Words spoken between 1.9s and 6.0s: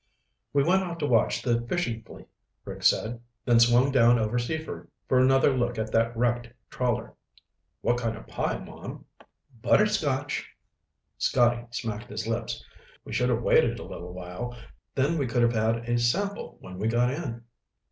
fleet," Rick said, "then swung down over Seaford for another look at